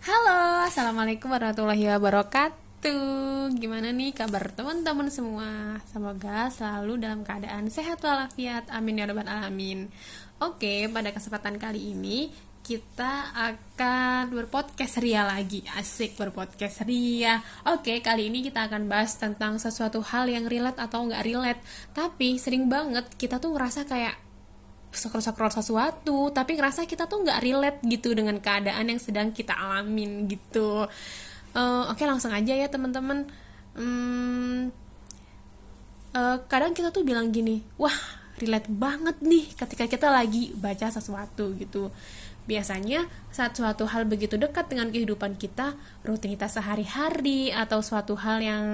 [0.00, 3.52] Halo, assalamualaikum warahmatullahi wabarakatuh.
[3.52, 5.76] Gimana nih kabar teman-teman semua?
[5.92, 8.64] Semoga selalu dalam keadaan sehat walafiat.
[8.72, 9.92] Amin ya rabbal alamin.
[10.40, 12.32] Oke, pada kesempatan kali ini
[12.64, 19.58] kita akan berpodcast ria lagi asik berpodcast ria oke kali ini kita akan bahas tentang
[19.58, 21.58] sesuatu hal yang relate atau nggak relate
[21.90, 24.14] tapi sering banget kita tuh ngerasa kayak
[24.92, 30.28] scroll-scroll sesuatu tapi ngerasa kita tuh nggak relate gitu dengan keadaan yang sedang kita alamin
[30.28, 30.86] gitu.
[31.52, 33.26] Uh, oke langsung aja ya teman-teman.
[33.72, 34.68] Hmm,
[36.16, 37.94] uh, kadang kita tuh bilang gini wah
[38.40, 41.92] relate banget nih ketika kita lagi baca sesuatu gitu
[42.42, 48.64] Biasanya, saat suatu hal begitu dekat dengan kehidupan kita, rutinitas sehari-hari atau suatu hal yang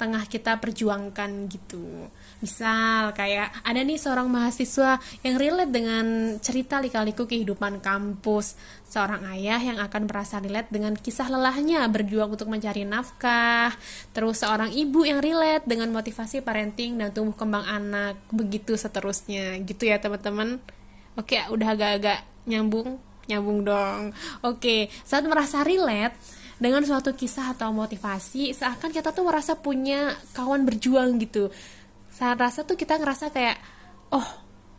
[0.00, 2.08] tengah kita perjuangkan gitu.
[2.40, 6.06] Misal kayak ada nih seorang mahasiswa yang relate dengan
[6.40, 8.56] cerita lika-liku kehidupan kampus,
[8.88, 13.76] seorang ayah yang akan merasa relate dengan kisah lelahnya berjuang untuk mencari nafkah,
[14.16, 19.60] terus seorang ibu yang relate dengan motivasi parenting dan tumbuh kembang anak, begitu seterusnya.
[19.60, 20.56] Gitu ya, teman-teman.
[21.20, 24.10] Oke, udah agak-agak nyambung nyambung dong.
[24.42, 26.18] Oke saat merasa relate
[26.60, 31.48] dengan suatu kisah atau motivasi seakan kita tuh merasa punya kawan berjuang gitu.
[32.10, 33.56] Saat rasa tuh kita ngerasa kayak
[34.12, 34.26] oh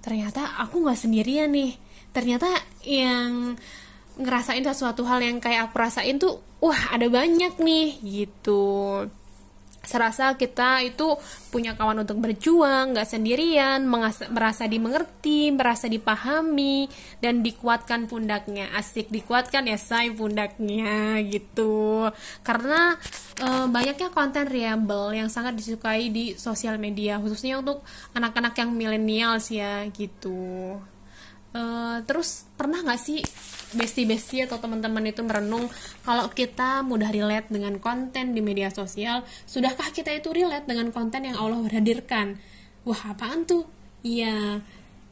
[0.00, 1.76] ternyata aku nggak sendirian nih.
[2.14, 2.48] Ternyata
[2.86, 3.58] yang
[4.16, 9.04] ngerasain sesuatu hal yang kayak aku rasain tuh wah ada banyak nih gitu
[9.86, 11.14] serasa kita itu
[11.54, 13.86] punya kawan untuk berjuang, nggak sendirian,
[14.34, 16.90] merasa dimengerti, merasa dipahami,
[17.22, 18.68] dan dikuatkan pundaknya.
[18.74, 22.10] Asik dikuatkan ya say pundaknya gitu.
[22.42, 22.98] Karena
[23.38, 27.80] e, banyaknya konten reliable yang sangat disukai di sosial media, khususnya untuk
[28.12, 30.76] anak-anak yang milenials ya gitu.
[31.56, 31.60] E,
[32.04, 33.24] terus pernah nggak sih
[33.72, 35.66] bestie-bestie atau teman-teman itu merenung
[36.04, 41.24] kalau kita mudah relate dengan konten di media sosial, sudahkah kita itu relate dengan konten
[41.24, 42.36] yang Allah hadirkan?
[42.84, 43.64] Wah, apaan tuh?
[44.04, 44.60] Iya,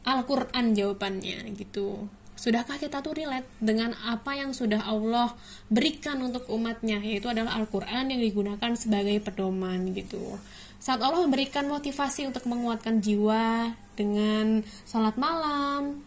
[0.05, 2.07] Al-Qur'an jawabannya gitu.
[2.35, 5.33] Sudahkah kita tuh relate dengan apa yang sudah Allah
[5.71, 10.39] berikan untuk umatnya, yaitu adalah Al-Quran yang digunakan sebagai pedoman gitu.
[10.77, 16.03] Saat Allah memberikan motivasi untuk menguatkan jiwa dengan salat malam,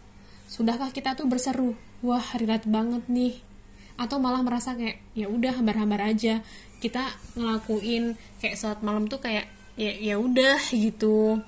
[0.59, 1.79] sudahkah kita tuh berseru?
[2.03, 3.39] Wah relate banget nih.
[3.95, 6.43] Atau malah merasa kayak ya udah hambar-hambar aja.
[6.83, 7.07] Kita
[7.39, 9.47] ngelakuin kayak saat malam tuh kayak
[9.79, 11.39] ya ya udah gitu.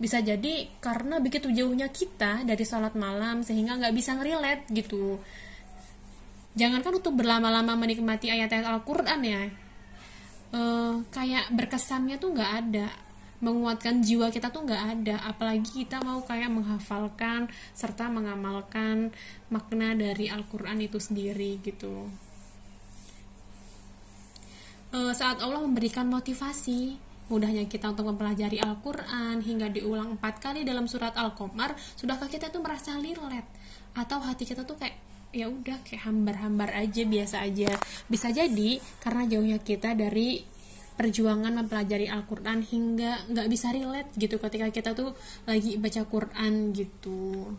[0.00, 5.20] Bisa jadi karena begitu jauhnya kita dari sholat malam sehingga nggak bisa ngerelate gitu.
[6.56, 9.42] Jangankan untuk berlama-lama menikmati ayat-ayat Al-Quran ya
[10.54, 12.88] uh, kayak berkesannya tuh nggak ada
[13.40, 15.16] menguatkan jiwa kita tuh nggak ada.
[15.24, 19.12] Apalagi kita mau kayak menghafalkan serta mengamalkan
[19.48, 22.08] makna dari Al-Quran itu sendiri gitu.
[24.92, 27.00] E, saat Allah memberikan motivasi
[27.30, 32.58] mudahnya kita untuk mempelajari Al-Quran hingga diulang empat kali dalam surat Al-Qamar sudahkah kita tuh
[32.58, 33.46] merasa liret
[33.94, 34.98] atau hati kita tuh kayak
[35.30, 37.70] ya udah kayak hambar-hambar aja biasa aja.
[38.10, 40.42] Bisa jadi karena jauhnya kita dari
[41.00, 45.16] perjuangan mempelajari Al-Quran hingga nggak bisa relate gitu ketika kita tuh
[45.48, 47.56] lagi baca Quran gitu.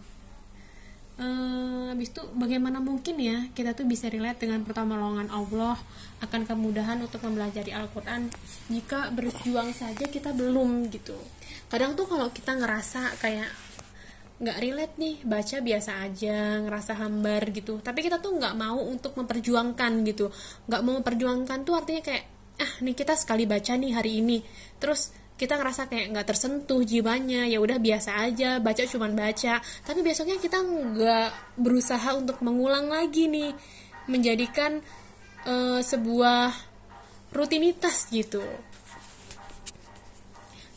[1.18, 5.74] Uh, habis itu bagaimana mungkin ya kita tuh bisa relate dengan pertolongan Allah
[6.22, 8.30] akan kemudahan untuk mempelajari Al-Quran
[8.70, 11.18] jika berjuang saja kita belum gitu.
[11.66, 13.50] Kadang tuh kalau kita ngerasa kayak
[14.42, 17.82] nggak relate nih baca biasa aja ngerasa hambar gitu.
[17.82, 20.30] Tapi kita tuh nggak mau untuk memperjuangkan gitu.
[20.70, 22.26] Nggak mau memperjuangkan tuh artinya kayak
[22.62, 24.38] ah nih kita sekali baca nih hari ini.
[24.78, 27.50] Terus kita ngerasa kayak nggak tersentuh jiwanya.
[27.50, 29.58] Ya udah biasa aja baca cuman baca.
[29.62, 33.52] Tapi besoknya kita nggak berusaha untuk mengulang lagi nih
[34.06, 34.82] menjadikan
[35.50, 36.54] uh, sebuah
[37.34, 38.46] rutinitas gitu.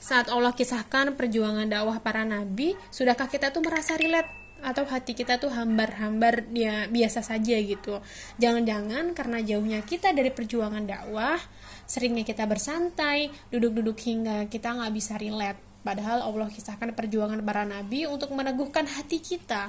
[0.05, 5.37] Saat Allah kisahkan perjuangan dakwah para nabi sudahkah kita tuh merasa relate atau hati kita
[5.37, 8.01] tuh hambar-hambar ya biasa saja gitu.
[8.41, 11.37] Jangan-jangan karena jauhnya kita dari perjuangan dakwah,
[11.85, 15.61] seringnya kita bersantai, duduk-duduk hingga kita nggak bisa relate.
[15.85, 19.69] Padahal Allah kisahkan perjuangan para nabi untuk meneguhkan hati kita.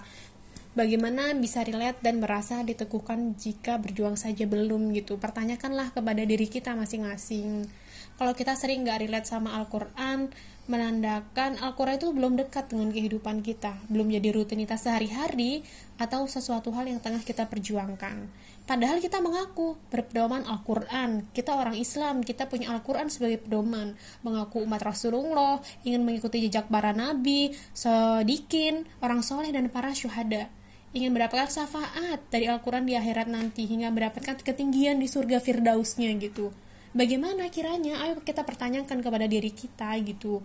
[0.75, 5.15] Bagaimana bisa relate dan merasa diteguhkan jika berjuang saja belum gitu.
[5.19, 7.68] Pertanyakanlah kepada diri kita masing-masing.
[8.15, 10.31] Kalau kita sering nggak relate sama Al-Quran,
[10.65, 15.62] menandakan Al-Quran itu belum dekat dengan kehidupan kita, belum jadi rutinitas sehari-hari
[16.01, 18.25] atau sesuatu hal yang tengah kita perjuangkan.
[18.65, 23.94] Padahal kita mengaku berpedoman Al-Quran, kita orang Islam, kita punya Al-Quran sebagai pedoman,
[24.25, 30.50] mengaku umat Rasulullah, ingin mengikuti jejak para nabi, sedikin, orang soleh dan para syuhada.
[30.95, 36.56] ingin mendapatkan syafaat dari Al-Quran di akhirat nanti hingga mendapatkan ketinggian di surga Firdausnya gitu
[36.95, 38.01] bagaimana kiranya?
[38.07, 40.39] Ayo kita pertanyakan kepada diri kita gitu.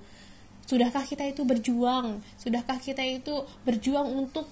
[0.66, 2.20] Sudahkah kita itu berjuang?
[2.36, 4.50] Sudahkah kita itu berjuang untuk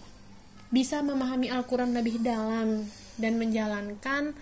[0.71, 2.87] bisa memahami Al-Quran lebih dalam
[3.19, 4.33] dan menjalankan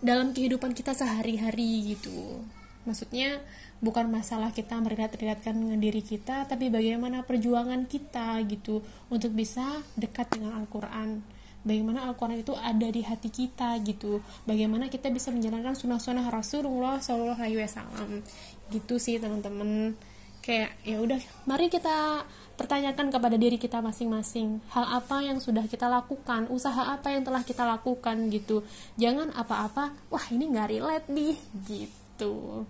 [0.00, 2.40] dalam kehidupan kita sehari-hari gitu?
[2.88, 3.44] Maksudnya
[3.80, 10.28] bukan masalah kita merilat-rilatkan dengan diri kita tapi bagaimana perjuangan kita gitu untuk bisa dekat
[10.36, 14.24] dengan Al-Quran bagaimana Al-Quran itu ada di hati kita gitu.
[14.48, 18.24] Bagaimana kita bisa menjalankan sunnah-sunnah Rasulullah Shallallahu Alaihi Wasallam.
[18.72, 19.94] Gitu sih teman-teman.
[20.40, 22.24] Kayak ya udah mari kita
[22.56, 24.60] pertanyakan kepada diri kita masing-masing.
[24.72, 26.48] Hal apa yang sudah kita lakukan?
[26.48, 28.16] Usaha apa yang telah kita lakukan?
[28.32, 28.64] Gitu.
[28.96, 31.36] Jangan apa-apa wah ini nggak relate nih.
[31.68, 32.64] Gitu.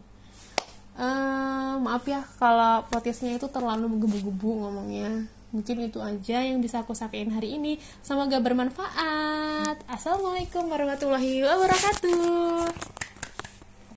[1.01, 6.95] Uh, maaf ya kalau podcastnya itu terlalu menggebu-gebu ngomongnya mungkin itu aja yang bisa aku
[6.95, 7.79] sampaikan hari ini.
[8.03, 9.83] Semoga bermanfaat.
[9.87, 12.90] Assalamualaikum warahmatullahi wabarakatuh